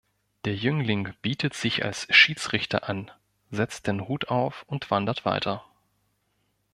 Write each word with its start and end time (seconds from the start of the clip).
Der 0.45 0.55
Jüngling 0.55 1.13
bietet 1.21 1.53
sich 1.53 1.85
als 1.85 2.07
Schiedsrichter 2.09 2.89
an, 2.89 3.11
setzt 3.51 3.85
den 3.85 4.07
Hut 4.07 4.29
auf 4.29 4.63
und 4.67 4.89
wandert 4.89 5.25
weiter. 5.25 5.63